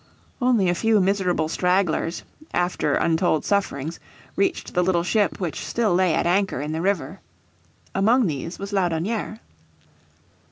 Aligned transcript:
Only 0.41 0.67
a 0.67 0.73
few 0.73 0.99
miserable 0.99 1.47
stragglers, 1.47 2.23
after 2.55 2.95
untold 2.95 3.45
sufferings, 3.45 3.99
reached 4.35 4.73
the 4.73 4.81
little 4.81 5.03
ship 5.03 5.39
which 5.39 5.63
still 5.63 5.93
lay 5.93 6.15
at 6.15 6.25
anchor 6.25 6.59
in 6.59 6.71
the 6.71 6.81
river. 6.81 7.19
Among 7.93 8.25
these 8.25 8.57
was 8.57 8.71
Laudonnière. 8.73 9.37